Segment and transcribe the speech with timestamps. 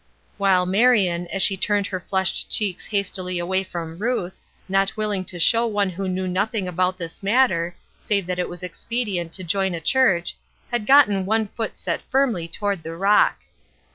[0.39, 5.37] While Marion, as she turned her flushed cheeks hastily away from Ruth, not willing to
[5.37, 9.75] show one who knew nothing about this matter, save that it was expedient to join
[9.75, 10.35] a church,
[10.71, 13.41] had gotten one foot set firmly toward the rock.